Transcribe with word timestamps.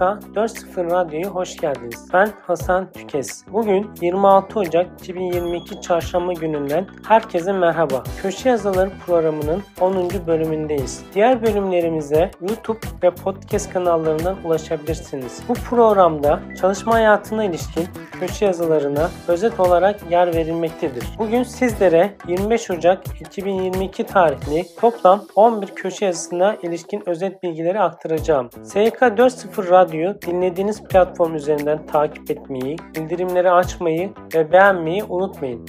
BYK 0.00 0.06
4.0 0.34 0.90
Radyo'ya 0.90 1.28
hoş 1.28 1.56
geldiniz. 1.56 2.08
Ben 2.12 2.32
Hasan 2.46 2.92
Tükes. 2.92 3.44
Bugün 3.52 3.90
26 4.00 4.58
Ocak 4.58 5.00
2022 5.00 5.80
Çarşamba 5.80 6.32
gününden 6.32 6.86
herkese 7.08 7.52
merhaba. 7.52 8.02
Köşe 8.22 8.48
Yazıları 8.48 8.90
programının 9.06 9.62
10. 9.80 10.10
bölümündeyiz. 10.26 11.02
Diğer 11.14 11.42
bölümlerimize 11.42 12.30
YouTube 12.40 12.86
ve 13.02 13.10
podcast 13.10 13.72
kanallarından 13.72 14.36
ulaşabilirsiniz. 14.44 15.42
Bu 15.48 15.54
programda 15.54 16.40
çalışma 16.60 16.94
hayatına 16.94 17.44
ilişkin 17.44 17.88
köşe 18.20 18.44
yazılarına 18.44 19.10
özet 19.28 19.60
olarak 19.60 20.10
yer 20.10 20.34
verilmektedir. 20.34 21.04
Bugün 21.18 21.42
sizlere 21.42 22.16
25 22.28 22.70
Ocak 22.70 23.20
2022 23.20 24.04
tarihli 24.04 24.66
toplam 24.80 25.24
11 25.34 25.66
köşe 25.66 26.06
yazısına 26.06 26.56
ilişkin 26.62 27.08
özet 27.08 27.42
bilgileri 27.42 27.80
aktaracağım. 27.80 28.50
SYK 28.62 28.94
4.0 28.94 29.70
Radyo 29.70 30.14
dinlediğiniz 30.26 30.82
platform 30.84 31.34
üzerinden 31.34 31.86
takip 31.86 32.30
etmeyi, 32.30 32.76
bildirimleri 32.96 33.50
açmayı 33.50 34.10
ve 34.34 34.52
beğenmeyi 34.52 35.04
unutmayın. 35.04 35.66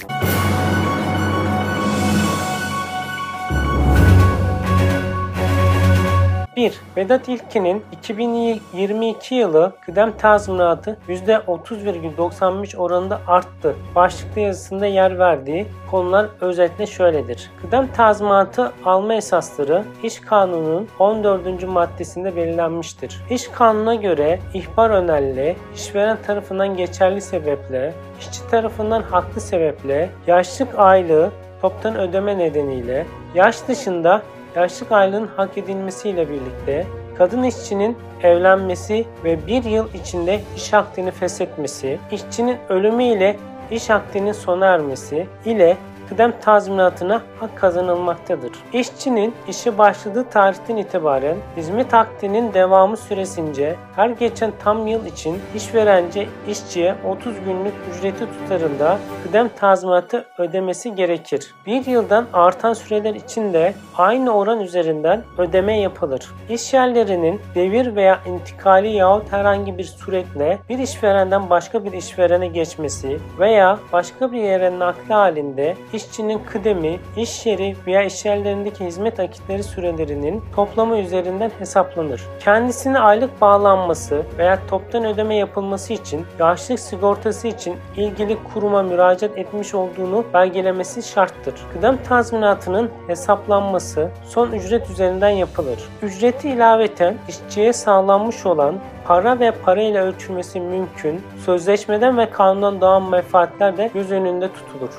1. 6.56 6.80
Vedat 6.96 7.28
İlkin'in 7.28 7.82
2022 7.92 9.34
yılı 9.34 9.72
kıdem 9.80 10.16
tazminatı 10.16 10.98
%30,95 11.08 12.76
oranında 12.76 13.20
arttı. 13.26 13.76
Başlıklı 13.94 14.40
yazısında 14.40 14.86
yer 14.86 15.18
verdiği 15.18 15.66
konular 15.90 16.26
özetle 16.40 16.86
şöyledir. 16.86 17.50
Kıdem 17.62 17.92
tazminatı 17.92 18.72
alma 18.84 19.14
esasları 19.14 19.84
İş 20.02 20.20
Kanunu'nun 20.20 20.88
14. 20.98 21.68
maddesinde 21.68 22.36
belirlenmiştir. 22.36 23.20
İş 23.30 23.48
Kanunu'na 23.48 23.94
göre 23.94 24.40
ihbar 24.54 24.90
önerli, 24.90 25.56
işveren 25.74 26.18
tarafından 26.26 26.76
geçerli 26.76 27.20
sebeple, 27.20 27.94
işçi 28.20 28.50
tarafından 28.50 29.02
haklı 29.02 29.40
sebeple, 29.40 30.10
yaşlık 30.26 30.78
aylığı 30.78 31.30
toptan 31.62 31.96
ödeme 31.96 32.38
nedeniyle, 32.38 33.06
yaş 33.34 33.68
dışında 33.68 34.22
yaşlık 34.56 34.92
aylığın 34.92 35.26
hak 35.36 35.58
edilmesiyle 35.58 36.28
birlikte 36.28 36.86
kadın 37.18 37.42
işçinin 37.42 37.96
evlenmesi 38.22 39.04
ve 39.24 39.46
bir 39.46 39.64
yıl 39.64 39.94
içinde 39.94 40.40
iş 40.56 40.74
akdini 40.74 41.10
feshetmesi, 41.10 41.98
işçinin 42.10 42.56
ölümüyle 42.68 43.36
iş 43.70 43.90
akdinin 43.90 44.32
sona 44.32 44.66
ermesi 44.66 45.26
ile 45.44 45.76
kıdem 46.12 46.32
tazminatına 46.40 47.22
hak 47.40 47.56
kazanılmaktadır. 47.56 48.52
İşçinin 48.72 49.34
işe 49.48 49.78
başladığı 49.78 50.24
tarihten 50.24 50.76
itibaren 50.76 51.36
hizmet 51.56 51.94
akdinin 51.94 52.54
devamı 52.54 52.96
süresince 52.96 53.76
her 53.96 54.10
geçen 54.10 54.52
tam 54.64 54.86
yıl 54.86 55.06
için 55.06 55.38
işverence 55.54 56.28
işçiye 56.48 56.94
30 57.08 57.34
günlük 57.44 57.72
ücreti 57.90 58.26
tutarında 58.26 58.98
kıdem 59.22 59.48
tazminatı 59.48 60.24
ödemesi 60.38 60.94
gerekir. 60.94 61.54
Bir 61.66 61.86
yıldan 61.86 62.26
artan 62.32 62.72
süreler 62.72 63.14
için 63.14 63.52
de 63.52 63.74
aynı 63.96 64.36
oran 64.36 64.60
üzerinden 64.60 65.22
ödeme 65.38 65.80
yapılır. 65.80 66.28
İş 66.50 66.74
yerlerinin 66.74 67.40
devir 67.54 67.96
veya 67.96 68.20
intikali 68.26 68.88
yahut 68.88 69.32
herhangi 69.32 69.78
bir 69.78 69.84
suretle 69.84 70.58
bir 70.68 70.78
işverenden 70.78 71.50
başka 71.50 71.84
bir 71.84 71.92
işverene 71.92 72.46
geçmesi 72.46 73.18
veya 73.38 73.78
başka 73.92 74.32
bir 74.32 74.42
yere 74.42 74.78
nakli 74.78 75.14
halinde 75.14 75.76
işçinin 76.02 76.38
kıdemi, 76.38 77.00
iş 77.16 77.46
yeri 77.46 77.76
veya 77.86 78.02
iş 78.02 78.24
yerlerindeki 78.24 78.84
hizmet 78.84 79.20
akitleri 79.20 79.62
sürelerinin 79.62 80.42
toplamı 80.56 80.98
üzerinden 80.98 81.50
hesaplanır. 81.58 82.22
Kendisine 82.40 82.98
aylık 82.98 83.40
bağlanması 83.40 84.22
veya 84.38 84.58
toptan 84.66 85.04
ödeme 85.04 85.36
yapılması 85.36 85.92
için 85.92 86.26
yaşlık 86.38 86.80
sigortası 86.80 87.48
için 87.48 87.76
ilgili 87.96 88.38
kuruma 88.54 88.82
müracaat 88.82 89.38
etmiş 89.38 89.74
olduğunu 89.74 90.24
belgelemesi 90.34 91.02
şarttır. 91.02 91.54
Kıdem 91.72 92.02
tazminatının 92.02 92.90
hesaplanması 93.06 94.10
son 94.26 94.52
ücret 94.52 94.90
üzerinden 94.90 95.30
yapılır. 95.30 95.78
Ücreti 96.02 96.48
ilaveten 96.48 97.14
işçiye 97.28 97.72
sağlanmış 97.72 98.46
olan 98.46 98.74
para 99.12 99.40
ve 99.40 99.50
para 99.50 99.82
ile 99.82 100.00
ölçülmesi 100.00 100.60
mümkün, 100.60 101.20
sözleşmeden 101.44 102.18
ve 102.18 102.30
kanundan 102.30 102.80
doğan 102.80 103.10
menfaatler 103.10 103.76
de 103.76 103.90
göz 103.94 104.10
önünde 104.10 104.48
tutulur. 104.52 104.90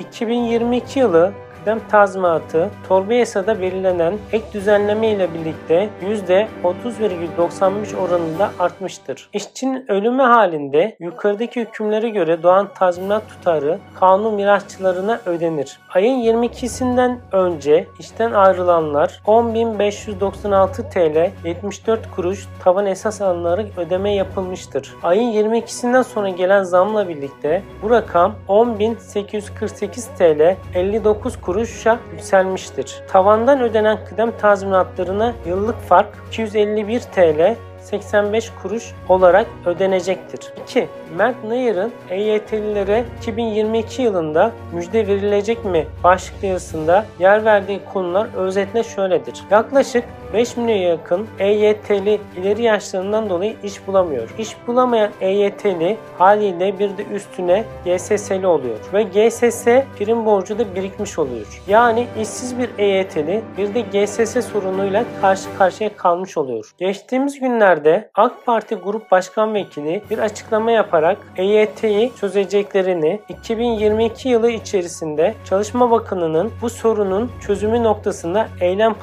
2022 0.00 0.98
yılı 0.98 1.32
kıdem 1.66 1.88
tazminatı 1.88 2.70
torba 2.88 3.14
yasada 3.14 3.60
belirlenen 3.60 4.14
ek 4.32 4.44
düzenleme 4.52 5.08
ile 5.08 5.34
birlikte 5.34 5.88
%30,95 6.02 7.96
oranında 7.96 8.50
artmıştır. 8.58 9.28
İşçinin 9.32 9.90
ölümü 9.90 10.22
halinde 10.22 10.96
yukarıdaki 11.00 11.60
hükümlere 11.60 12.08
göre 12.08 12.42
doğan 12.42 12.68
tazminat 12.74 13.28
tutarı 13.28 13.78
kanun 13.94 14.34
mirasçılarına 14.34 15.20
ödenir. 15.26 15.78
Ayın 15.94 16.42
22'sinden 16.42 17.18
önce 17.32 17.86
işten 17.98 18.32
ayrılanlar 18.32 19.22
10.596 19.26 20.90
TL 20.90 21.30
74 21.48 22.10
kuruş 22.16 22.46
tavan 22.64 22.86
esas 22.86 23.20
alınarak 23.20 23.66
ödeme 23.76 24.14
yapılmıştır. 24.14 24.94
Ayın 25.02 25.32
22'sinden 25.32 26.02
sonra 26.02 26.28
gelen 26.28 26.62
zamla 26.62 27.08
birlikte 27.08 27.62
bu 27.82 27.90
rakam 27.90 28.34
10.848 28.48 30.16
TL 30.18 30.56
59 30.74 31.36
kuruşa 31.56 31.98
yükselmiştir. 32.12 33.02
Tavandan 33.08 33.60
ödenen 33.60 33.98
kıdem 34.04 34.30
tazminatlarına 34.38 35.34
yıllık 35.46 35.80
fark 35.80 36.08
251 36.28 37.00
TL 37.00 37.56
85 37.80 38.52
kuruş 38.62 38.92
olarak 39.08 39.46
ödenecektir. 39.66 40.52
2. 40.62 40.88
Mert 41.16 41.44
Nayır'ın 41.44 41.92
EYT'lilere 42.10 43.04
2022 43.18 44.02
yılında 44.02 44.52
müjde 44.72 45.06
verilecek 45.06 45.64
mi 45.64 45.86
başlıklı 46.04 46.46
yazısında 46.46 47.06
yer 47.18 47.44
verdiği 47.44 47.80
konular 47.92 48.28
özetle 48.36 48.82
şöyledir. 48.82 49.44
Yaklaşık 49.50 50.04
5 50.32 50.56
milyon 50.56 50.76
yakın 50.76 51.26
EYT'li 51.38 52.20
ileri 52.36 52.62
yaşlarından 52.62 53.30
dolayı 53.30 53.56
iş 53.62 53.86
bulamıyor. 53.86 54.28
İş 54.38 54.56
bulamayan 54.66 55.10
EYT'li 55.20 55.96
haliyle 56.18 56.78
bir 56.78 56.98
de 56.98 57.04
üstüne 57.14 57.64
GSS'li 57.84 58.46
oluyor. 58.46 58.78
Ve 58.92 59.02
GSS 59.02 59.64
prim 59.98 60.26
borcu 60.26 60.58
da 60.58 60.74
birikmiş 60.74 61.18
oluyor. 61.18 61.62
Yani 61.68 62.06
işsiz 62.20 62.58
bir 62.58 62.70
EYT'li 62.78 63.42
bir 63.58 63.74
de 63.74 63.80
GSS 63.80 64.52
sorunuyla 64.52 65.04
karşı 65.20 65.58
karşıya 65.58 65.96
kalmış 65.96 66.36
oluyor. 66.36 66.74
Geçtiğimiz 66.78 67.40
günlerde 67.40 68.10
AK 68.14 68.46
Parti 68.46 68.74
Grup 68.74 69.10
Başkan 69.10 69.54
Vekili 69.54 70.02
bir 70.10 70.18
açıklama 70.18 70.70
yaparak 70.70 71.18
EYT'yi 71.36 72.12
çözeceklerini 72.20 73.20
2022 73.28 74.28
yılı 74.28 74.50
içerisinde 74.50 75.34
Çalışma 75.44 75.90
Bakanı'nın 75.90 76.52
bu 76.62 76.70
sorunun 76.70 77.30
çözümü 77.46 77.82
noktasında 77.82 78.48
eylem 78.60 78.94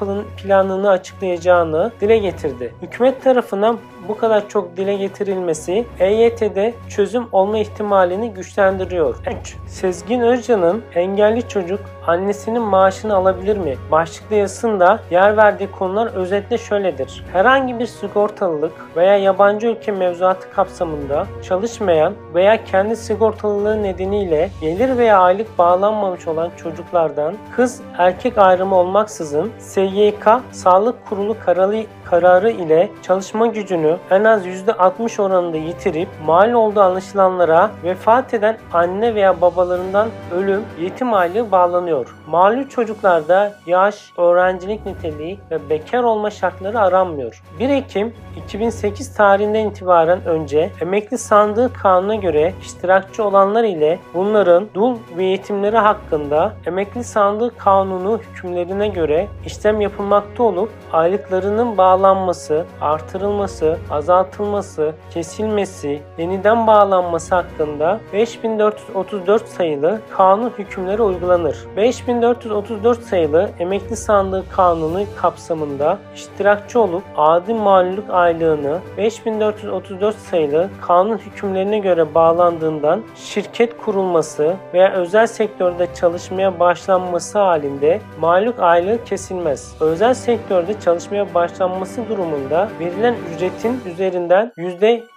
planını 0.42 0.90
açıkladı 0.90 1.13
açıklayacağını 1.14 1.92
dile 2.00 2.18
getirdi. 2.18 2.74
Hükümet 2.82 3.22
tarafından 3.24 3.78
bu 4.08 4.16
kadar 4.16 4.48
çok 4.48 4.76
dile 4.76 4.96
getirilmesi 4.96 5.84
EYT'de 5.98 6.74
çözüm 6.88 7.26
olma 7.32 7.58
ihtimalini 7.58 8.30
güçlendiriyor. 8.30 9.16
3. 9.40 9.56
Sezgin 9.66 10.20
Özcan'ın 10.20 10.82
engelli 10.94 11.48
çocuk 11.48 11.80
annesinin 12.06 12.62
maaşını 12.62 13.14
alabilir 13.14 13.56
mi? 13.56 13.76
Başlıklı 13.90 14.36
yazısında 14.36 15.00
yer 15.10 15.36
verdiği 15.36 15.70
konular 15.70 16.06
özetle 16.06 16.58
şöyledir. 16.58 17.24
Herhangi 17.32 17.78
bir 17.78 17.86
sigortalılık 17.86 18.72
veya 18.96 19.16
yabancı 19.16 19.66
ülke 19.66 19.92
mevzuatı 19.92 20.50
kapsamında 20.52 21.26
çalışmayan 21.42 22.14
veya 22.34 22.64
kendi 22.64 22.96
sigortalılığı 22.96 23.82
nedeniyle 23.82 24.50
gelir 24.60 24.98
veya 24.98 25.18
aylık 25.18 25.58
bağlanmamış 25.58 26.28
olan 26.28 26.50
çocuklardan 26.56 27.34
kız 27.56 27.80
erkek 27.98 28.38
ayrımı 28.38 28.76
olmaksızın 28.76 29.52
SYK 29.58 30.26
Sağlık 30.52 31.06
Kurulu 31.06 31.36
kararı, 31.44 31.84
kararı 32.04 32.50
ile 32.50 32.90
çalışma 33.02 33.46
gücünü 33.46 33.96
en 34.10 34.24
az 34.24 34.46
%60 34.46 35.22
oranında 35.22 35.56
yitirip 35.56 36.08
mal 36.26 36.52
olduğu 36.52 36.80
anlaşılanlara 36.80 37.70
vefat 37.84 38.34
eden 38.34 38.58
anne 38.72 39.14
veya 39.14 39.40
babalarından 39.40 40.08
ölüm 40.34 40.62
yetim 40.80 41.14
aylığı 41.14 41.50
bağlanıyor. 41.50 42.16
Mağlup 42.26 42.70
çocuklarda 42.70 43.52
yaş, 43.66 44.12
öğrencilik 44.18 44.86
niteliği 44.86 45.38
ve 45.50 45.70
bekar 45.70 46.02
olma 46.02 46.30
şartları 46.30 46.80
aranmıyor. 46.80 47.42
1 47.58 47.68
Ekim 47.68 48.14
2008 48.44 49.14
tarihinden 49.14 49.66
itibaren 49.66 50.24
önce 50.24 50.70
emekli 50.80 51.18
sandığı 51.18 51.72
kanuna 51.72 52.14
göre 52.14 52.54
iştirakçı 52.62 53.24
olanlar 53.24 53.64
ile 53.64 53.98
bunların 54.14 54.68
dul 54.74 54.96
ve 55.16 55.24
yetimleri 55.24 55.76
hakkında 55.76 56.52
emekli 56.66 57.04
sandığı 57.04 57.56
kanunu 57.56 58.18
hükümlerine 58.18 58.88
göre 58.88 59.26
işlem 59.46 59.80
yapılmakta 59.80 60.42
olup 60.42 60.70
aylıklarının 60.92 61.78
bağlanması, 61.94 62.64
artırılması, 62.80 63.78
azaltılması, 63.90 64.92
kesilmesi, 65.10 66.02
yeniden 66.18 66.66
bağlanması 66.66 67.34
hakkında 67.34 68.00
5434 68.12 69.48
sayılı 69.48 70.00
kanun 70.10 70.52
hükümleri 70.58 71.02
uygulanır. 71.02 71.56
5434 71.76 73.02
sayılı 73.02 73.50
emekli 73.58 73.96
sandığı 73.96 74.44
kanunu 74.48 75.04
kapsamında 75.16 75.98
iştirakçı 76.14 76.80
olup 76.80 77.02
adi 77.16 77.54
mağlulluk 77.54 78.10
aylığını 78.10 78.78
5434 78.98 80.16
sayılı 80.16 80.68
kanun 80.80 81.18
hükümlerine 81.18 81.78
göre 81.78 82.14
bağlandığından 82.14 83.02
şirket 83.16 83.76
kurulması 83.76 84.54
veya 84.74 84.92
özel 84.92 85.26
sektörde 85.26 85.88
çalışmaya 85.94 86.60
başlanması 86.60 87.38
halinde 87.38 88.00
maluk 88.20 88.60
aylığı 88.60 89.04
kesilmez. 89.04 89.74
Özel 89.80 90.14
sektörde 90.14 90.80
çalışmaya 90.80 91.34
başlanması 91.34 91.83
durumunda 92.08 92.70
verilen 92.80 93.14
ücretin 93.34 93.80
üzerinden 93.86 94.52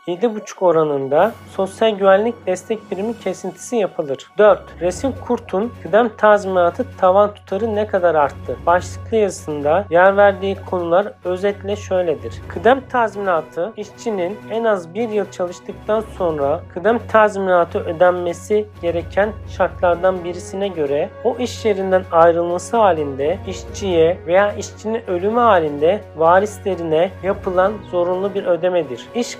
%7,5 0.07 0.65
oranında 0.65 1.31
sosyal 1.55 1.91
güvenlik 1.91 2.45
destek 2.45 2.89
primi 2.89 3.19
kesintisi 3.19 3.75
yapılır. 3.75 4.27
4. 4.37 4.61
Resim 4.81 5.13
Kurt'un 5.27 5.73
kıdem 5.83 6.09
tazminatı 6.17 6.85
tavan 6.97 7.33
tutarı 7.33 7.75
ne 7.75 7.87
kadar 7.87 8.15
arttı? 8.15 8.57
Başlıklı 8.65 9.17
yazısında 9.17 9.85
yer 9.89 10.17
verdiği 10.17 10.57
konular 10.69 11.13
özetle 11.23 11.75
şöyledir. 11.75 12.41
Kıdem 12.47 12.81
tazminatı 12.89 13.73
işçinin 13.77 14.37
en 14.51 14.63
az 14.63 14.93
bir 14.93 15.09
yıl 15.09 15.31
çalıştıktan 15.31 16.03
sonra 16.17 16.61
kıdem 16.73 16.99
tazminatı 17.07 17.79
ödenmesi 17.79 18.65
gereken 18.81 19.33
şartlardan 19.57 20.23
birisine 20.23 20.67
göre 20.67 21.09
o 21.23 21.37
iş 21.37 21.65
yerinden 21.65 22.03
ayrılması 22.11 22.77
halinde 22.77 23.39
işçiye 23.47 24.17
veya 24.27 24.53
işçinin 24.53 25.09
ölümü 25.09 25.39
halinde 25.39 26.01
varislerine 26.17 27.11
yapılan 27.23 27.73
zorunlu 27.91 28.33
bir 28.33 28.45
ödemedir. 28.45 29.05
İş 29.15 29.35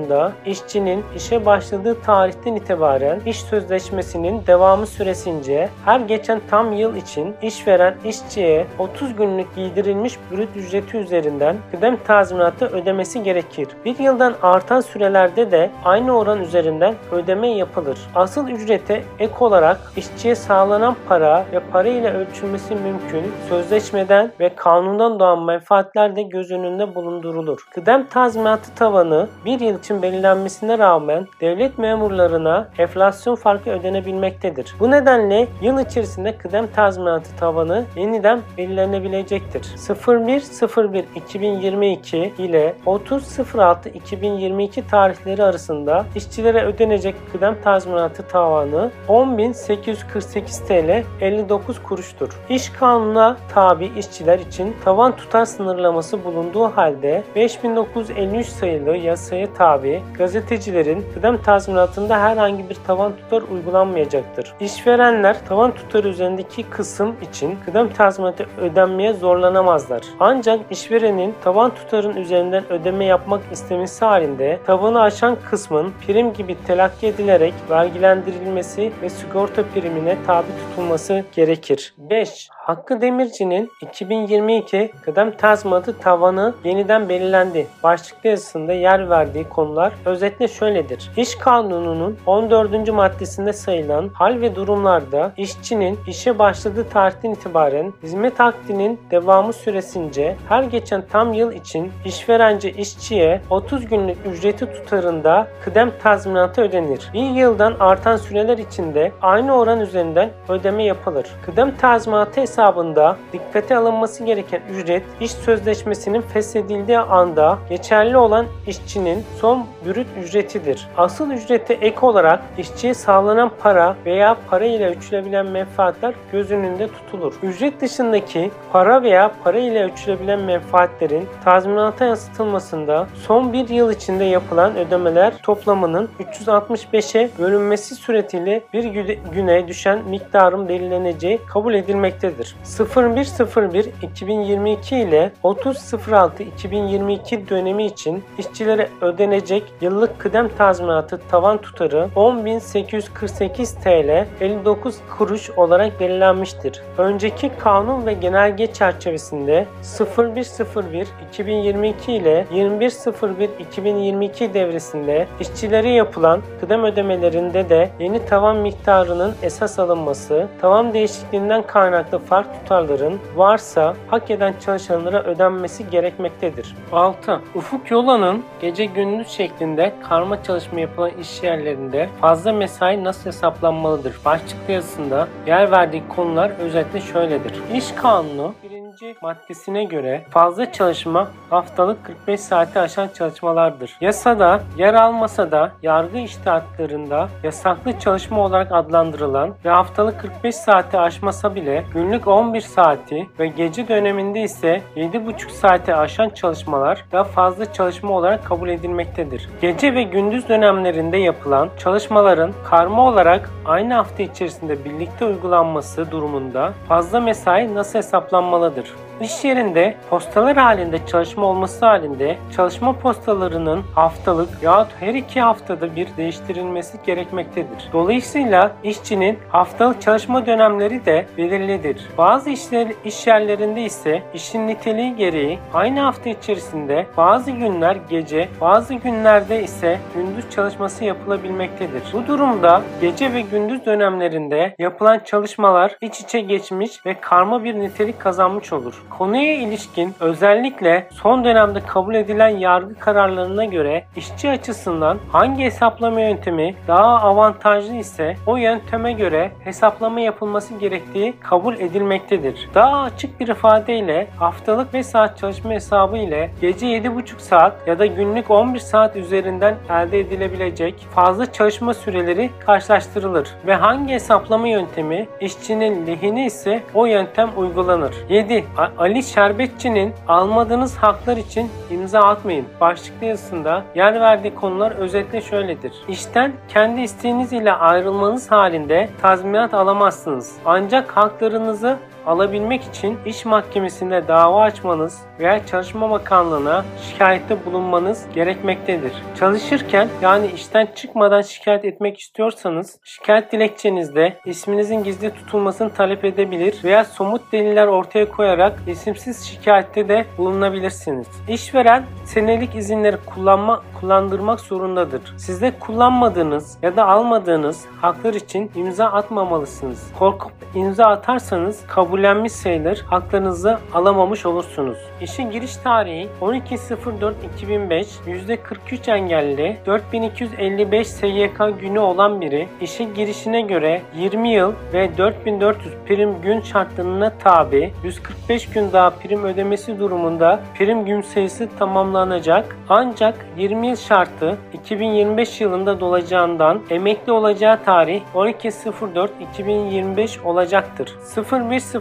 kanununda 0.00 0.32
işçinin 0.46 1.04
işe 1.16 1.46
başladığı 1.46 2.02
tarihten 2.02 2.54
itibaren 2.54 3.20
iş 3.26 3.40
sözleşmesinin 3.40 4.46
devamı 4.46 4.86
süresince 4.86 5.68
her 5.84 6.00
geçen 6.00 6.40
tam 6.50 6.72
yıl 6.72 6.96
için 6.96 7.34
işveren 7.42 7.94
işçiye 8.04 8.66
30 8.78 9.16
günlük 9.16 9.54
giydirilmiş 9.54 10.18
brüt 10.30 10.48
ücreti 10.56 10.96
üzerinden 10.96 11.56
kıdem 11.70 11.96
tazminatı 12.06 12.66
ödemesi 12.66 13.22
gerekir. 13.22 13.68
Bir 13.84 13.98
yıldan 13.98 14.34
artan 14.42 14.80
sürelerde 14.80 15.50
de 15.50 15.70
aynı 15.84 16.18
oran 16.18 16.40
üzerinden 16.40 16.94
ödeme 17.12 17.50
yapılır. 17.50 17.98
Asıl 18.14 18.48
ücrete 18.48 19.02
ek 19.18 19.34
olarak 19.40 19.78
işçiye 19.96 20.34
sağlanan 20.34 20.96
para 21.08 21.44
ve 21.52 21.60
para 21.72 21.88
ile 21.88 22.12
ölçülmesi 22.12 22.74
mümkün 22.74 23.32
sözleşmeden 23.48 24.32
ve 24.40 24.54
kanundan 24.54 25.20
doğan 25.20 25.42
menfaatler 25.44 26.16
de 26.16 26.22
göz 26.22 26.50
önünde 26.50 26.94
bulundurulur. 26.94 27.66
Kıdem 27.74 28.06
tazminatı 28.06 28.74
tavanı 28.74 29.28
bir 29.44 29.60
yıl 29.60 29.78
için 29.90 30.02
belirlenmesine 30.02 30.78
rağmen 30.78 31.26
devlet 31.40 31.78
memurlarına 31.78 32.68
enflasyon 32.78 33.34
farkı 33.34 33.70
ödenebilmektedir. 33.70 34.74
Bu 34.80 34.90
nedenle 34.90 35.48
yıl 35.62 35.80
içerisinde 35.80 36.36
kıdem 36.36 36.66
tazminatı 36.66 37.36
tavanı 37.36 37.84
yeniden 37.96 38.40
belirlenebilecektir. 38.58 39.60
01.01.2022 39.60 42.16
ile 42.16 42.74
30.06.2022 42.86 44.82
tarihleri 44.90 45.44
arasında 45.44 46.06
işçilere 46.16 46.64
ödenecek 46.64 47.14
kıdem 47.32 47.56
tazminatı 47.64 48.28
tavanı 48.28 48.90
10.848 49.08 50.66
TL 50.66 51.04
59 51.20 51.82
kuruştur. 51.82 52.40
İş 52.48 52.70
kanununa 52.70 53.36
tabi 53.54 53.90
işçiler 53.98 54.38
için 54.38 54.76
tavan 54.84 55.16
tutar 55.16 55.44
sınırlaması 55.44 56.24
bulunduğu 56.24 56.64
halde 56.64 57.22
5953 57.36 58.46
sayılı 58.46 58.96
yasaya 58.96 59.54
tabi 59.54 59.79
gazetecilerin 60.18 61.04
kıdem 61.14 61.42
tazminatında 61.42 62.20
herhangi 62.20 62.68
bir 62.68 62.76
tavan 62.86 63.12
tutar 63.16 63.42
uygulanmayacaktır. 63.42 64.52
İşverenler 64.60 65.46
tavan 65.46 65.74
tutarı 65.74 66.08
üzerindeki 66.08 66.62
kısım 66.62 67.16
için 67.22 67.58
kıdem 67.64 67.92
tazminatı 67.92 68.46
ödenmeye 68.60 69.12
zorlanamazlar. 69.12 70.02
Ancak 70.20 70.60
işverenin 70.70 71.34
tavan 71.44 71.74
tutarın 71.74 72.16
üzerinden 72.16 72.72
ödeme 72.72 73.04
yapmak 73.04 73.40
istemesi 73.52 74.04
halinde 74.04 74.58
tavanı 74.66 75.00
aşan 75.00 75.36
kısmın 75.50 75.92
prim 76.06 76.32
gibi 76.32 76.56
telakki 76.66 77.06
edilerek 77.06 77.54
vergilendirilmesi 77.70 78.92
ve 79.02 79.08
sigorta 79.08 79.62
primine 79.74 80.16
tabi 80.26 80.46
tutulması 80.46 81.24
gerekir. 81.32 81.94
5. 81.98 82.48
Hakkı 82.50 83.00
Demirci'nin 83.00 83.70
2022 83.80 84.90
kıdem 85.02 85.36
tazminatı 85.36 85.98
tavanı 85.98 86.54
yeniden 86.64 87.08
belirlendi. 87.08 87.66
Başlıklı 87.82 88.30
yazısında 88.30 88.72
yer 88.72 89.10
verdiği 89.10 89.48
konular 89.60 89.92
özetle 90.04 90.48
şöyledir. 90.48 91.10
İş 91.16 91.34
kanununun 91.34 92.18
14. 92.26 92.92
maddesinde 92.92 93.52
sayılan 93.52 94.08
hal 94.14 94.40
ve 94.40 94.54
durumlarda 94.54 95.32
işçinin 95.36 95.98
işe 96.06 96.38
başladığı 96.38 96.88
tarihten 96.88 97.30
itibaren 97.30 97.92
hizmet 98.02 98.40
akdinin 98.40 99.00
devamı 99.10 99.52
süresince 99.52 100.36
her 100.48 100.62
geçen 100.62 101.02
tam 101.12 101.32
yıl 101.32 101.52
için 101.52 101.92
işverence 102.04 102.72
işçiye 102.72 103.40
30 103.50 103.86
günlük 103.86 104.16
ücreti 104.26 104.66
tutarında 104.66 105.48
kıdem 105.64 105.92
tazminatı 106.02 106.60
ödenir. 106.62 107.10
Bir 107.14 107.30
yıldan 107.30 107.74
artan 107.80 108.16
süreler 108.16 108.58
içinde 108.58 109.12
aynı 109.22 109.56
oran 109.56 109.80
üzerinden 109.80 110.30
ödeme 110.48 110.84
yapılır. 110.84 111.26
Kıdem 111.46 111.76
tazminatı 111.76 112.40
hesabında 112.40 113.16
dikkate 113.32 113.76
alınması 113.76 114.24
gereken 114.24 114.60
ücret 114.70 115.02
iş 115.20 115.30
sözleşmesinin 115.30 116.20
feshedildiği 116.20 116.98
anda 116.98 117.58
geçerli 117.68 118.16
olan 118.16 118.46
işçinin 118.66 119.24
son 119.40 119.49
bürüt 119.84 120.06
ücretidir. 120.24 120.88
Asıl 120.96 121.30
ücrete 121.30 121.74
ek 121.74 121.96
olarak 122.02 122.40
işçiye 122.58 122.94
sağlanan 122.94 123.50
para 123.60 123.96
veya 124.06 124.36
para 124.50 124.64
ile 124.64 124.88
ölçülebilen 124.88 125.46
menfaatler 125.46 126.14
göz 126.32 126.50
önünde 126.50 126.88
tutulur. 126.88 127.34
Ücret 127.42 127.80
dışındaki 127.80 128.50
para 128.72 129.02
veya 129.02 129.32
para 129.44 129.58
ile 129.58 129.84
ölçülebilen 129.84 130.40
menfaatlerin 130.40 131.28
tazminata 131.44 132.04
yansıtılmasında 132.04 133.06
son 133.26 133.52
bir 133.52 133.68
yıl 133.68 133.92
içinde 133.92 134.24
yapılan 134.24 134.76
ödemeler 134.76 135.42
toplamının 135.42 136.08
365'e 136.20 137.30
bölünmesi 137.38 137.94
suretiyle 137.94 138.62
bir 138.72 138.84
güne 139.32 139.68
düşen 139.68 139.98
miktarın 140.08 140.68
belirleneceği 140.68 141.40
kabul 141.48 141.74
edilmektedir. 141.74 142.56
01.01.2022 142.64 145.08
ile 145.08 145.32
30.06.2022 145.44 147.48
dönemi 147.48 147.86
için 147.86 148.24
işçilere 148.38 148.88
ödenecek 149.00 149.39
yıllık 149.80 150.18
kıdem 150.18 150.48
tazminatı 150.58 151.20
tavan 151.30 151.58
tutarı 151.58 152.08
10.848 152.16 153.82
TL 153.82 154.26
59 154.40 154.96
kuruş 155.18 155.50
olarak 155.50 156.00
belirlenmiştir. 156.00 156.82
Önceki 156.98 157.50
kanun 157.58 158.06
ve 158.06 158.12
genelge 158.12 158.72
çerçevesinde 158.72 159.66
01.01.2022 159.82 162.10
ile 162.10 162.46
21.01.2022 162.52 164.54
devresinde 164.54 165.26
işçilere 165.40 165.90
yapılan 165.90 166.42
kıdem 166.60 166.84
ödemelerinde 166.84 167.68
de 167.68 167.90
yeni 168.00 168.26
tavan 168.26 168.56
miktarının 168.56 169.34
esas 169.42 169.78
alınması, 169.78 170.46
tavan 170.60 170.94
değişikliğinden 170.94 171.62
kaynaklı 171.62 172.18
fark 172.18 172.60
tutarların 172.60 173.20
varsa 173.36 173.94
hak 174.10 174.30
eden 174.30 174.54
çalışanlara 174.64 175.22
ödenmesi 175.22 175.90
gerekmektedir. 175.90 176.76
6. 176.92 177.40
Ufuk 177.54 177.90
Yola'nın 177.90 178.44
gece 178.60 178.84
gündüz 178.84 179.28
şeklinde 179.30 179.92
karma 180.08 180.42
çalışma 180.42 180.80
yapılan 180.80 181.10
iş 181.20 181.42
yerlerinde 181.42 182.08
fazla 182.20 182.52
mesai 182.52 183.04
nasıl 183.04 183.26
hesaplanmalıdır? 183.26 184.16
Başlıklı 184.24 184.72
yazısında 184.72 185.28
yer 185.46 185.70
verdiği 185.70 186.02
konular 186.08 186.50
özetle 186.50 187.00
şöyledir. 187.00 187.52
İş 187.74 187.92
kanunu 187.92 188.54
1 188.62 188.79
maddesine 189.22 189.84
göre 189.84 190.24
fazla 190.30 190.72
çalışma 190.72 191.30
haftalık 191.50 192.04
45 192.04 192.40
saati 192.40 192.80
aşan 192.80 193.08
çalışmalardır. 193.08 193.96
Yasada 194.00 194.60
yer 194.76 194.94
almasa 194.94 195.50
da 195.50 195.72
yargı 195.82 196.18
iştahatlarında 196.18 197.28
yasaklı 197.42 197.98
çalışma 197.98 198.40
olarak 198.40 198.72
adlandırılan 198.72 199.54
ve 199.64 199.70
haftalık 199.70 200.20
45 200.20 200.54
saati 200.54 200.98
aşmasa 200.98 201.54
bile 201.54 201.84
günlük 201.94 202.28
11 202.28 202.60
saati 202.60 203.28
ve 203.38 203.46
gece 203.46 203.88
döneminde 203.88 204.42
ise 204.42 204.82
7,5 204.96 205.50
saati 205.50 205.94
aşan 205.94 206.28
çalışmalar 206.28 207.04
da 207.12 207.24
fazla 207.24 207.72
çalışma 207.72 208.12
olarak 208.12 208.46
kabul 208.46 208.68
edilmektedir. 208.68 209.48
Gece 209.60 209.94
ve 209.94 210.02
gündüz 210.02 210.48
dönemlerinde 210.48 211.16
yapılan 211.16 211.68
çalışmaların 211.78 212.52
karma 212.70 213.06
olarak 213.06 213.50
aynı 213.64 213.94
hafta 213.94 214.22
içerisinde 214.22 214.84
birlikte 214.84 215.24
uygulanması 215.24 216.10
durumunda 216.10 216.72
fazla 216.88 217.20
mesai 217.20 217.74
nasıl 217.74 217.98
hesaplanmalıdır? 217.98 218.89
быть. 218.96 219.09
İş 219.20 219.44
yerinde 219.44 219.94
postalar 220.10 220.56
halinde 220.56 221.06
çalışma 221.06 221.46
olması 221.46 221.86
halinde 221.86 222.38
çalışma 222.56 222.92
postalarının 222.92 223.82
haftalık 223.94 224.62
yahut 224.62 224.88
her 225.00 225.14
iki 225.14 225.40
haftada 225.40 225.96
bir 225.96 226.08
değiştirilmesi 226.16 226.98
gerekmektedir. 227.06 227.88
Dolayısıyla 227.92 228.72
işçinin 228.84 229.38
haftalık 229.48 230.02
çalışma 230.02 230.46
dönemleri 230.46 231.06
de 231.06 231.26
belirlidir. 231.38 232.08
Bazı 232.18 232.50
işler, 232.50 232.88
iş 233.04 233.26
yerlerinde 233.26 233.82
ise 233.82 234.22
işin 234.34 234.68
niteliği 234.68 235.16
gereği 235.16 235.58
aynı 235.74 236.00
hafta 236.00 236.30
içerisinde 236.30 237.06
bazı 237.16 237.50
günler 237.50 237.96
gece, 238.10 238.48
bazı 238.60 238.94
günlerde 238.94 239.62
ise 239.62 239.98
gündüz 240.14 240.50
çalışması 240.50 241.04
yapılabilmektedir. 241.04 242.02
Bu 242.12 242.26
durumda 242.26 242.82
gece 243.00 243.32
ve 243.32 243.40
gündüz 243.40 243.86
dönemlerinde 243.86 244.74
yapılan 244.78 245.18
çalışmalar 245.18 245.96
iç 246.00 246.20
içe 246.20 246.40
geçmiş 246.40 247.06
ve 247.06 247.14
karma 247.20 247.64
bir 247.64 247.74
nitelik 247.74 248.20
kazanmış 248.20 248.72
olur. 248.72 249.02
Konuya 249.10 249.54
ilişkin 249.54 250.14
özellikle 250.20 251.08
son 251.12 251.44
dönemde 251.44 251.80
kabul 251.80 252.14
edilen 252.14 252.48
yargı 252.48 252.94
kararlarına 252.94 253.64
göre 253.64 254.04
işçi 254.16 254.50
açısından 254.50 255.18
hangi 255.32 255.64
hesaplama 255.64 256.20
yöntemi 256.20 256.74
daha 256.88 257.20
avantajlı 257.20 257.94
ise 257.94 258.36
o 258.46 258.56
yönteme 258.56 259.12
göre 259.12 259.52
hesaplama 259.64 260.20
yapılması 260.20 260.74
gerektiği 260.74 261.34
kabul 261.40 261.74
edilmektedir. 261.74 262.68
Daha 262.74 263.00
açık 263.02 263.40
bir 263.40 263.48
ifadeyle 263.48 264.26
haftalık 264.38 264.94
ve 264.94 265.02
saat 265.02 265.38
çalışma 265.38 265.70
hesabı 265.70 266.18
ile 266.18 266.50
gece 266.60 266.86
7,5 266.86 267.38
saat 267.38 267.88
ya 267.88 267.98
da 267.98 268.06
günlük 268.06 268.50
11 268.50 268.78
saat 268.78 269.16
üzerinden 269.16 269.74
elde 269.90 270.20
edilebilecek 270.20 271.06
fazla 271.14 271.52
çalışma 271.52 271.94
süreleri 271.94 272.50
karşılaştırılır 272.66 273.48
ve 273.66 273.74
hangi 273.74 274.14
hesaplama 274.14 274.68
yöntemi 274.68 275.26
işçinin 275.40 276.06
lehine 276.06 276.46
ise 276.46 276.82
o 276.94 277.06
yöntem 277.06 277.50
uygulanır. 277.56 278.14
7. 278.28 278.64
Ali 279.00 279.22
Şerbetçi'nin 279.22 280.12
almadığınız 280.28 280.96
haklar 280.96 281.36
için 281.36 281.70
imza 281.90 282.20
atmayın 282.20 282.66
başlıklı 282.80 283.26
yazısında 283.26 283.84
yer 283.94 284.20
verdiği 284.20 284.54
konular 284.54 284.92
özetle 284.92 285.40
şöyledir. 285.40 285.92
İşten 286.08 286.52
kendi 286.68 287.00
isteğiniz 287.00 287.52
ile 287.52 287.72
ayrılmanız 287.72 288.50
halinde 288.50 289.08
tazminat 289.22 289.74
alamazsınız. 289.74 290.56
Ancak 290.64 291.16
haklarınızı 291.16 291.98
alabilmek 292.30 292.82
için 292.82 293.18
iş 293.26 293.44
mahkemesinde 293.44 294.28
dava 294.28 294.62
açmanız 294.62 295.20
veya 295.38 295.66
Çalışma 295.66 296.10
Bakanlığı'na 296.10 296.84
şikayette 297.02 297.66
bulunmanız 297.66 298.26
gerekmektedir. 298.34 299.12
Çalışırken 299.38 300.08
yani 300.22 300.46
işten 300.46 300.88
çıkmadan 300.94 301.42
şikayet 301.42 301.84
etmek 301.84 302.18
istiyorsanız 302.18 303.00
şikayet 303.04 303.52
dilekçenizde 303.52 304.36
isminizin 304.46 305.02
gizli 305.02 305.30
tutulmasını 305.34 305.94
talep 305.94 306.24
edebilir 306.24 306.80
veya 306.84 307.04
somut 307.04 307.52
deliller 307.52 307.86
ortaya 307.86 308.28
koyarak 308.28 308.78
isimsiz 308.86 309.44
şikayette 309.46 310.08
de 310.08 310.26
bulunabilirsiniz. 310.38 311.26
İşveren 311.48 312.04
senelik 312.24 312.74
izinleri 312.74 313.16
kullanma, 313.26 313.82
kullandırmak 314.00 314.60
zorundadır. 314.60 315.34
Sizde 315.36 315.78
kullanmadığınız 315.80 316.78
ya 316.82 316.96
da 316.96 317.06
almadığınız 317.06 317.84
haklar 318.00 318.34
için 318.34 318.70
imza 318.74 319.06
atmamalısınız. 319.06 320.12
Korkup 320.18 320.52
imza 320.74 321.04
atarsanız 321.06 321.86
kabullenmiş 322.20 322.52
sayılır, 322.52 323.00
haklarınızı 323.00 323.78
alamamış 323.94 324.46
olursunuz. 324.46 324.98
İşin 325.20 325.50
giriş 325.50 325.76
tarihi 325.76 326.28
12.04.2005, 326.40 328.06
%43 328.26 329.12
engelli, 329.12 329.76
4255 329.86 331.06
SYK 331.06 331.80
günü 331.80 331.98
olan 331.98 332.40
biri 332.40 332.68
işin 332.80 333.14
girişine 333.14 333.60
göre 333.60 334.02
20 334.16 334.52
yıl 334.52 334.72
ve 334.92 335.18
4400 335.18 335.94
prim 336.06 336.42
gün 336.42 336.60
şartlarına 336.60 337.32
tabi, 337.38 337.92
145 338.04 338.70
gün 338.70 338.92
daha 338.92 339.10
prim 339.10 339.44
ödemesi 339.44 339.98
durumunda 339.98 340.60
prim 340.78 341.04
gün 341.04 341.20
sayısı 341.20 341.68
tamamlanacak. 341.78 342.76
Ancak 342.88 343.46
20 343.58 343.86
yıl 343.86 343.96
şartı 343.96 344.58
2025 344.72 345.60
yılında 345.60 346.00
dolacağından 346.00 346.80
emekli 346.90 347.32
olacağı 347.32 347.84
tarih 347.84 348.22
12.04.2025 348.34 350.42
olacaktır. 350.42 351.14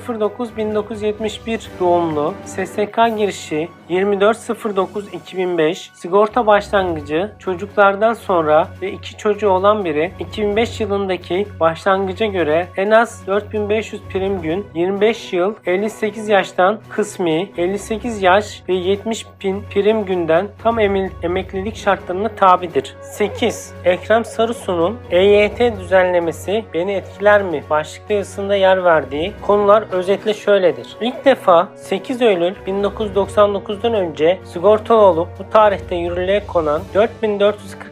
01.09.1971 0.08 1.60
doğumlu 1.80 2.34
SSK 2.46 3.18
girişi 3.18 3.70
24.09.2005 3.90 5.90
sigorta 5.94 6.48
başlangıcı 6.48 7.32
çocuklardan 7.40 8.14
sonra 8.14 8.68
ve 8.82 8.92
iki 8.92 9.18
çocuğu 9.18 9.50
olan 9.50 9.86
biri 9.86 10.12
2005 10.20 10.80
yılındaki 10.80 11.48
başlangıca 11.60 12.26
göre 12.26 12.68
en 12.78 12.92
az 12.92 13.28
4500 13.28 14.02
prim 14.02 14.42
gün 14.42 14.66
25 14.76 15.34
yıl 15.34 15.54
58 15.66 16.30
yaştan 16.30 16.80
kısmi 16.90 17.50
58 17.58 18.22
yaş 18.22 18.64
ve 18.70 18.74
70 18.74 19.26
bin 19.44 19.64
prim 19.74 20.06
günden 20.06 20.48
tam 20.64 20.80
emeklilik 21.24 21.76
şartlarına 21.76 22.30
tabidir. 22.30 22.96
8. 23.02 23.74
Ekrem 23.86 24.26
Sarısu'nun 24.26 24.98
EYT 25.12 25.60
düzenlemesi 25.80 26.66
beni 26.74 26.92
etkiler 26.92 27.44
mi? 27.44 27.64
Başlıklı 27.70 28.14
yazısında 28.14 28.56
yer 28.56 28.84
verdiği 28.84 29.34
konular 29.42 29.84
özetle 29.92 30.34
şöyledir. 30.34 30.88
İlk 31.02 31.26
defa 31.26 31.68
8 31.76 32.22
Eylül 32.22 32.56
1999'dan 32.68 33.94
önce 33.94 34.40
sigortalı 34.46 35.02
olup 35.02 35.28
bu 35.40 35.50
tarihte 35.50 35.96
yürürlüğe 35.96 36.48
konan 36.48 36.82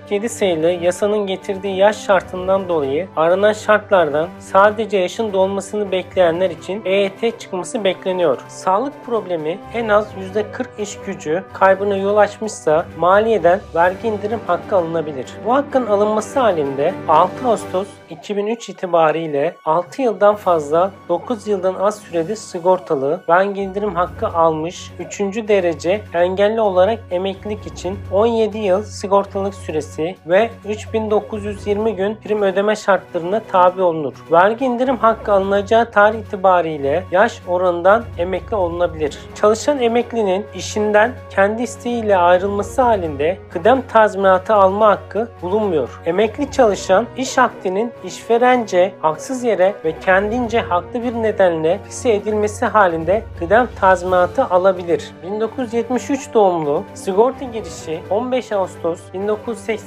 4447 0.07 0.29
sayılı 0.29 0.85
yasanın 0.85 1.27
getirdiği 1.27 1.77
yaş 1.77 2.05
şartından 2.05 2.69
dolayı 2.69 3.07
aranan 3.15 3.53
şartlardan 3.53 4.29
sadece 4.39 4.97
yaşın 4.97 5.33
dolmasını 5.33 5.91
bekleyenler 5.91 6.49
için 6.49 6.81
EYT 6.85 7.39
çıkması 7.39 7.83
bekleniyor. 7.83 8.37
Sağlık 8.47 9.05
problemi 9.05 9.59
en 9.73 9.89
az 9.89 10.07
%40 10.35 10.81
iş 10.81 10.97
gücü 11.05 11.43
kaybına 11.53 11.97
yol 11.97 12.17
açmışsa 12.17 12.85
maliyeden 12.97 13.59
vergi 13.75 14.07
indirim 14.07 14.39
hakkı 14.47 14.75
alınabilir. 14.75 15.25
Bu 15.45 15.53
hakkın 15.53 15.85
alınması 15.85 16.39
halinde 16.39 16.93
6 17.07 17.47
Ağustos 17.47 17.87
2003 18.09 18.69
itibariyle 18.69 19.55
6 19.65 20.01
yıldan 20.01 20.35
fazla 20.35 20.91
9 21.09 21.47
yıldan 21.47 21.73
az 21.73 21.99
sürede 21.99 22.35
sigortalı 22.35 23.23
vergi 23.29 23.61
indirim 23.61 23.95
hakkı 23.95 24.27
almış 24.27 24.91
3. 24.99 25.19
derece 25.47 26.01
engelli 26.13 26.61
olarak 26.61 26.99
emeklilik 27.11 27.67
için 27.67 27.99
17 28.11 28.57
yıl 28.57 28.83
sigortalılık 28.83 29.55
süresi 29.55 29.96
ve 30.27 30.49
3920 30.69 31.95
gün 31.95 32.15
prim 32.15 32.41
ödeme 32.41 32.75
şartlarına 32.75 33.41
tabi 33.51 33.81
olunur. 33.81 34.13
Vergi 34.31 34.65
indirim 34.65 34.97
hakkı 34.97 35.31
alınacağı 35.31 35.91
tarih 35.91 36.19
itibariyle 36.19 37.03
yaş 37.11 37.41
oranından 37.47 38.03
emekli 38.17 38.55
olunabilir. 38.55 39.19
Çalışan 39.35 39.79
emeklinin 39.79 40.45
işinden 40.55 41.11
kendi 41.29 41.63
isteğiyle 41.63 42.17
ayrılması 42.17 42.81
halinde 42.81 43.37
kıdem 43.51 43.81
tazminatı 43.81 44.53
alma 44.53 44.87
hakkı 44.87 45.27
bulunmuyor. 45.41 46.01
Emekli 46.05 46.51
çalışan 46.51 47.05
iş 47.17 47.37
akdinin 47.37 47.91
işverence 48.03 48.93
haksız 49.01 49.43
yere 49.43 49.75
ve 49.85 49.99
kendince 49.99 50.59
haklı 50.59 51.03
bir 51.03 51.13
nedenle 51.13 51.79
fisi 51.83 52.11
edilmesi 52.11 52.65
halinde 52.65 53.23
kıdem 53.39 53.67
tazminatı 53.79 54.45
alabilir. 54.45 55.11
1973 55.23 56.33
doğumlu 56.33 56.83
sigorta 56.93 57.45
girişi 57.45 57.99
15 58.09 58.51
Ağustos 58.51 58.99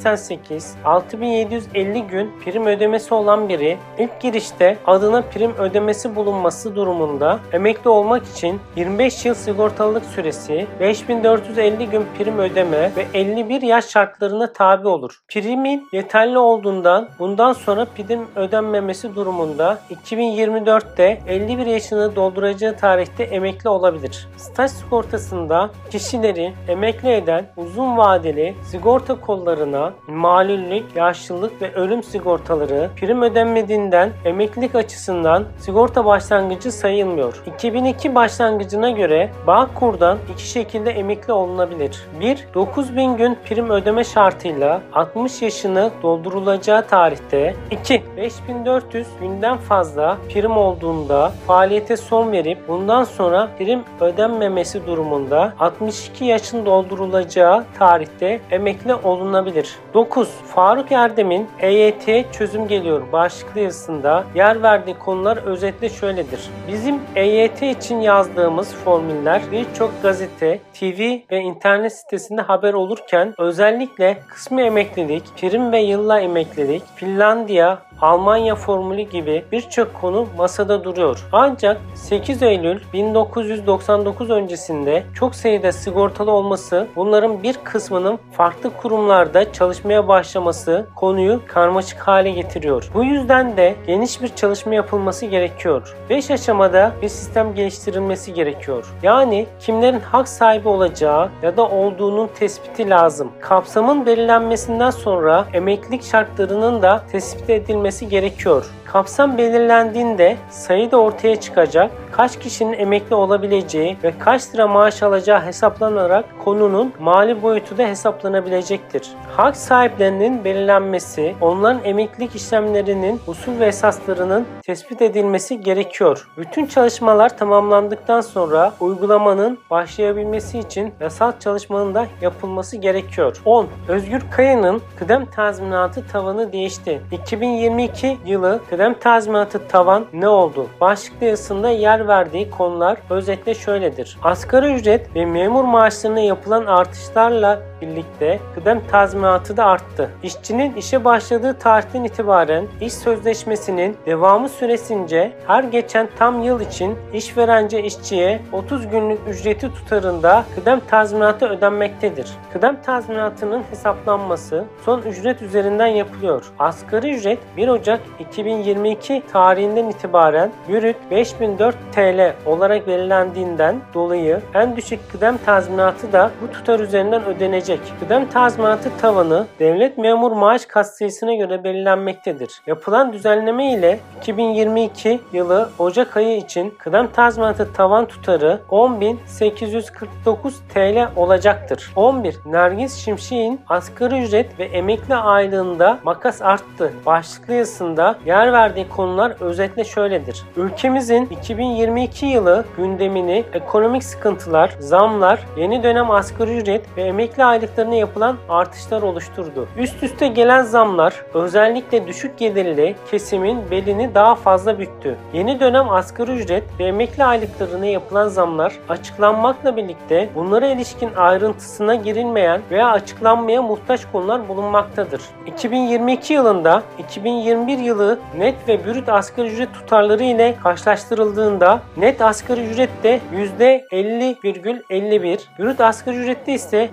1988 0.00 0.74
6750 0.84 2.06
gün 2.06 2.32
prim 2.44 2.66
ödemesi 2.66 3.14
olan 3.14 3.48
biri 3.48 3.78
ilk 3.98 4.20
girişte 4.20 4.76
adına 4.86 5.22
prim 5.22 5.54
ödemesi 5.54 6.16
bulunması 6.16 6.76
durumunda 6.76 7.38
emekli 7.52 7.90
olmak 7.90 8.26
için 8.26 8.60
25 8.76 9.24
yıl 9.24 9.34
sigortalılık 9.34 10.04
süresi, 10.04 10.66
5450 10.80 11.90
gün 11.90 12.06
prim 12.18 12.38
ödeme 12.38 12.92
ve 12.96 13.06
51 13.14 13.62
yaş 13.62 13.88
şartlarına 13.88 14.52
tabi 14.52 14.88
olur. 14.88 15.20
Primin 15.28 15.88
yeterli 15.92 16.38
olduğundan 16.38 17.08
bundan 17.18 17.52
sonra 17.52 17.84
prim 17.84 18.26
ödenmemesi 18.36 19.14
durumunda 19.14 19.78
2024'te 20.04 21.20
51 21.26 21.66
yaşını 21.66 22.16
dolduracağı 22.16 22.76
tarihte 22.76 23.24
emekli 23.24 23.68
olabilir. 23.68 24.28
Staj 24.36 24.70
sigortasında 24.70 25.70
kişileri 25.90 26.52
emekli 26.68 27.12
eden 27.12 27.46
uzun 27.56 27.96
vadeli 27.96 28.54
sigorta 28.64 29.20
kollarına 29.20 29.89
malüllük, 30.08 30.96
yaşlılık 30.96 31.62
ve 31.62 31.74
ölüm 31.74 32.02
sigortaları 32.02 32.90
prim 32.96 33.22
ödenmediğinden 33.22 34.10
emeklilik 34.24 34.74
açısından 34.74 35.44
sigorta 35.58 36.04
başlangıcı 36.04 36.72
sayılmıyor. 36.72 37.42
2002 37.56 38.14
başlangıcına 38.14 38.90
göre 38.90 39.30
Bağkur'dan 39.46 40.18
iki 40.32 40.48
şekilde 40.48 40.90
emekli 40.90 41.32
olunabilir. 41.32 42.06
1. 42.20 42.46
9000 42.54 43.16
gün 43.16 43.38
prim 43.44 43.70
ödeme 43.70 44.04
şartıyla 44.04 44.82
60 44.92 45.42
yaşını 45.42 45.90
doldurulacağı 46.02 46.86
tarihte 46.86 47.56
2. 47.70 48.02
5400 48.16 49.06
günden 49.20 49.56
fazla 49.56 50.18
prim 50.28 50.56
olduğunda 50.56 51.32
faaliyete 51.46 51.96
son 51.96 52.32
verip 52.32 52.68
bundan 52.68 53.04
sonra 53.04 53.48
prim 53.58 53.84
ödenmemesi 54.00 54.86
durumunda 54.86 55.54
62 55.58 56.24
yaşın 56.24 56.66
doldurulacağı 56.66 57.64
tarihte 57.78 58.40
emekli 58.50 58.94
olunabilir. 58.94 59.76
9. 59.94 60.28
Faruk 60.28 60.92
Erdem'in 60.92 61.48
EYT 61.60 62.32
çözüm 62.32 62.68
geliyor 62.68 63.12
başlıklı 63.12 63.60
yazısında 63.60 64.24
yer 64.34 64.62
verdiği 64.62 64.98
konular 64.98 65.36
özetle 65.36 65.88
şöyledir. 65.88 66.40
Bizim 66.68 67.00
EYT 67.16 67.62
için 67.62 68.00
yazdığımız 68.00 68.74
formüller 68.74 69.42
birçok 69.52 70.02
gazete, 70.02 70.60
TV 70.80 71.00
ve 71.30 71.40
internet 71.40 71.92
sitesinde 71.92 72.42
haber 72.42 72.72
olurken 72.72 73.34
özellikle 73.38 74.18
kısmi 74.28 74.62
emeklilik, 74.62 75.24
prim 75.36 75.72
ve 75.72 75.80
yılla 75.80 76.20
emeklilik, 76.20 76.82
Finlandiya, 76.96 77.78
Almanya 78.00 78.54
formülü 78.54 79.02
gibi 79.02 79.44
birçok 79.52 79.94
konu 79.94 80.26
masada 80.36 80.84
duruyor. 80.84 81.26
Ancak 81.32 81.80
8 81.94 82.42
Eylül 82.42 82.80
1999 82.92 84.30
öncesinde 84.30 85.04
çok 85.14 85.34
sayıda 85.34 85.72
sigortalı 85.72 86.30
olması 86.30 86.88
bunların 86.96 87.42
bir 87.42 87.56
kısmının 87.64 88.18
farklı 88.32 88.76
kurumlarda 88.76 89.52
çalışmaya 89.52 90.08
başlaması 90.08 90.86
konuyu 90.96 91.40
karmaşık 91.46 91.98
hale 91.98 92.30
getiriyor. 92.30 92.90
Bu 92.94 93.04
yüzden 93.04 93.56
de 93.56 93.74
geniş 93.86 94.22
bir 94.22 94.28
çalışma 94.28 94.74
yapılması 94.74 95.26
gerekiyor. 95.26 95.96
5 96.10 96.30
aşamada 96.30 96.92
bir 97.02 97.08
sistem 97.08 97.54
geliştirilmesi 97.54 98.34
gerekiyor. 98.34 98.86
Yani 99.02 99.46
kimlerin 99.60 100.00
hak 100.00 100.28
sahibi 100.28 100.68
olacağı 100.68 101.28
ya 101.42 101.56
da 101.56 101.68
olduğunun 101.68 102.30
tespiti 102.34 102.90
lazım. 102.90 103.32
Kapsamın 103.40 104.06
belirlenmesinden 104.06 104.90
sonra 104.90 105.44
emeklilik 105.52 106.04
şartlarının 106.04 106.82
da 106.82 107.04
tespit 107.12 107.50
edilmesi 107.50 107.89
gerekiyor. 108.08 108.66
Kapsam 108.84 109.38
belirlendiğinde 109.38 110.36
sayı 110.50 110.90
da 110.90 110.96
ortaya 110.96 111.40
çıkacak, 111.40 111.90
kaç 112.12 112.38
kişinin 112.38 112.72
emekli 112.72 113.14
olabileceği 113.14 113.96
ve 114.04 114.12
kaç 114.18 114.54
lira 114.54 114.68
maaş 114.68 115.02
alacağı 115.02 115.42
hesaplanarak 115.42 116.24
konunun 116.44 116.92
mali 117.00 117.42
boyutu 117.42 117.78
da 117.78 117.82
hesaplanabilecektir. 117.82 119.08
Hak 119.36 119.56
sahiplerinin 119.56 120.44
belirlenmesi, 120.44 121.34
onların 121.40 121.84
emeklilik 121.84 122.36
işlemlerinin 122.36 123.20
usul 123.26 123.60
ve 123.60 123.66
esaslarının 123.66 124.46
tespit 124.62 125.02
edilmesi 125.02 125.60
gerekiyor. 125.60 126.28
Bütün 126.36 126.66
çalışmalar 126.66 127.38
tamamlandıktan 127.38 128.20
sonra 128.20 128.72
uygulamanın 128.80 129.58
başlayabilmesi 129.70 130.58
için 130.58 130.94
yasal 131.00 131.32
çalışmanın 131.38 131.94
da 131.94 132.06
yapılması 132.20 132.76
gerekiyor. 132.76 133.42
10. 133.44 133.66
Özgür 133.88 134.22
Kaya'nın 134.30 134.82
kıdem 134.98 135.26
tazminatı 135.26 136.06
tavanı 136.06 136.52
değişti. 136.52 137.00
2022 137.12 138.18
yılı 138.26 138.60
kıdem 138.70 138.94
tazminatı 138.94 139.68
tavan 139.68 140.06
ne 140.12 140.28
oldu? 140.28 140.66
Başlıklı 140.80 141.26
yazısında 141.26 141.70
yer 141.70 141.99
verdiği 142.08 142.50
konular 142.50 142.98
özetle 143.10 143.54
şöyledir. 143.54 144.18
Asgari 144.22 144.74
ücret 144.74 145.14
ve 145.14 145.26
memur 145.26 145.64
maaşlarına 145.64 146.20
yapılan 146.20 146.66
artışlarla 146.66 147.69
birlikte 147.80 148.40
kıdem 148.54 148.80
tazminatı 148.90 149.56
da 149.56 149.64
arttı. 149.64 150.10
İşçinin 150.22 150.74
işe 150.74 151.04
başladığı 151.04 151.58
tarihten 151.58 152.04
itibaren 152.04 152.66
iş 152.80 152.92
sözleşmesinin 152.92 153.96
devamı 154.06 154.48
süresince 154.48 155.32
her 155.46 155.64
geçen 155.64 156.08
tam 156.18 156.42
yıl 156.42 156.60
için 156.60 156.96
işverence 157.14 157.82
işçiye 157.82 158.40
30 158.52 158.88
günlük 158.88 159.18
ücreti 159.28 159.74
tutarında 159.74 160.44
kıdem 160.54 160.80
tazminatı 160.80 161.46
ödenmektedir. 161.46 162.30
Kıdem 162.52 162.82
tazminatının 162.82 163.62
hesaplanması 163.70 164.64
son 164.84 165.02
ücret 165.02 165.42
üzerinden 165.42 165.86
yapılıyor. 165.86 166.44
Asgari 166.58 167.14
ücret 167.14 167.38
1 167.56 167.68
Ocak 167.68 168.00
2022 168.20 169.22
tarihinden 169.32 169.88
itibaren 169.88 170.52
bürüt 170.68 170.96
5004 171.10 171.76
TL 171.92 172.34
olarak 172.46 172.86
belirlendiğinden 172.86 173.80
dolayı 173.94 174.40
en 174.54 174.76
düşük 174.76 175.12
kıdem 175.12 175.38
tazminatı 175.38 176.12
da 176.12 176.30
bu 176.42 176.52
tutar 176.52 176.80
üzerinden 176.80 177.24
ödenecek. 177.24 177.69
Kıdem 178.00 178.28
tazminatı 178.28 178.90
tavanı 179.00 179.46
devlet 179.58 179.98
memur 179.98 180.32
maaş 180.32 180.66
katsayısına 180.66 181.34
göre 181.34 181.64
belirlenmektedir. 181.64 182.62
Yapılan 182.66 183.12
düzenleme 183.12 183.72
ile 183.72 184.00
2022 184.20 185.20
yılı 185.32 185.70
Ocak 185.78 186.16
ayı 186.16 186.36
için 186.36 186.74
kıdem 186.78 187.06
tazminatı 187.12 187.72
tavan 187.72 188.06
tutarı 188.06 188.60
10.849 188.70 190.52
TL 190.74 191.08
olacaktır. 191.16 191.92
11. 191.96 192.36
Nergis 192.46 192.96
Şimşek'in 192.96 193.60
asgari 193.68 194.22
ücret 194.22 194.58
ve 194.58 194.64
emekli 194.64 195.14
aylığında 195.14 195.98
makas 196.04 196.42
arttı. 196.42 196.92
Başlıklı 197.06 197.54
yazısında 197.54 198.18
yer 198.26 198.52
verdiği 198.52 198.88
konular 198.88 199.32
özetle 199.40 199.84
şöyledir. 199.84 200.42
Ülkemizin 200.56 201.26
2022 201.26 202.26
yılı 202.26 202.64
gündemini 202.76 203.44
ekonomik 203.52 204.04
sıkıntılar, 204.04 204.76
zamlar, 204.78 205.46
yeni 205.56 205.82
dönem 205.82 206.10
asgari 206.10 206.56
ücret 206.56 206.96
ve 206.96 207.02
emekli 207.02 207.44
aylıklarına 207.60 207.94
yapılan 207.94 208.36
artışlar 208.48 209.02
oluşturdu. 209.02 209.68
Üst 209.76 210.02
üste 210.02 210.28
gelen 210.28 210.62
zamlar 210.62 211.14
özellikle 211.34 212.06
düşük 212.06 212.38
gelirli 212.38 212.96
kesimin 213.10 213.70
belini 213.70 214.14
daha 214.14 214.34
fazla 214.34 214.78
büktü. 214.78 215.16
Yeni 215.32 215.60
dönem 215.60 215.90
asgari 215.90 216.32
ücret 216.32 216.64
ve 216.78 216.84
emekli 216.84 217.24
aylıklarına 217.24 217.86
yapılan 217.86 218.28
zamlar 218.28 218.72
açıklanmakla 218.88 219.76
birlikte 219.76 220.28
bunlara 220.34 220.66
ilişkin 220.66 221.10
ayrıntısına 221.16 221.94
girilmeyen 221.94 222.60
veya 222.70 222.90
açıklanmaya 222.90 223.62
muhtaç 223.62 224.00
konular 224.12 224.48
bulunmaktadır. 224.48 225.20
2022 225.46 226.32
yılında 226.32 226.82
2021 226.98 227.78
yılı 227.78 228.18
net 228.38 228.68
ve 228.68 228.84
brüt 228.84 229.08
asgari 229.08 229.48
ücret 229.48 229.74
tutarları 229.74 230.24
ile 230.24 230.56
karşılaştırıldığında 230.62 231.80
net 231.96 232.22
asgari 232.22 232.66
ücrette 232.66 233.20
%50,51, 233.60 235.38
brüt 235.58 235.80
asgari 235.80 236.16
ücrette 236.16 236.52
ise 236.52 236.88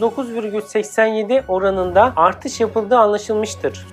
%39,87 0.00 1.46
oranında 1.48 2.12
artış 2.16 2.60
yapıldığı 2.60 2.98
anlaşılmıştır. 2.98 3.86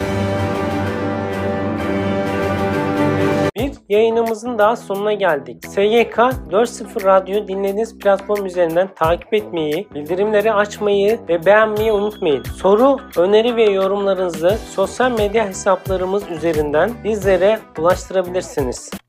Bir 3.56 3.72
yayınımızın 3.90 4.58
daha 4.58 4.76
sonuna 4.76 5.14
geldik. 5.14 5.66
SYK 5.66 6.18
4.0 6.18 7.06
Radyo 7.06 7.48
dinlediğiniz 7.48 8.00
platform 8.00 8.46
üzerinden 8.46 8.90
takip 8.96 9.34
etmeyi, 9.34 9.88
bildirimleri 9.96 10.54
açmayı 10.54 11.20
ve 11.30 11.46
beğenmeyi 11.46 11.92
unutmayın. 11.92 12.44
Soru, 12.44 13.00
öneri 13.18 13.56
ve 13.56 13.64
yorumlarınızı 13.64 14.58
sosyal 14.76 15.12
medya 15.12 15.48
hesaplarımız 15.48 16.24
üzerinden 16.32 16.92
bizlere 17.04 17.60
ulaştırabilirsiniz. 17.78 19.03